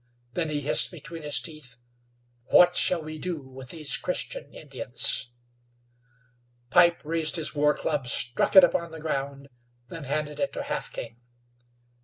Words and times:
Then 0.33 0.49
he 0.49 0.61
hissed 0.61 0.89
between 0.89 1.21
his 1.21 1.39
teeth: 1.39 1.77
"What 2.45 2.75
shall 2.75 3.03
we 3.03 3.19
do 3.19 3.37
with 3.39 3.69
these 3.69 3.97
Christian 3.97 4.51
Indians?" 4.51 5.27
Pipe 6.71 6.99
raised 7.05 7.35
his 7.35 7.53
war 7.53 7.75
club, 7.77 8.07
struck 8.07 8.55
it 8.55 8.63
upon 8.63 8.89
the 8.91 8.99
ground; 8.99 9.47
then 9.89 10.05
handed 10.05 10.39
it 10.39 10.53
to 10.53 10.63
Half 10.63 10.91
King. 10.91 11.17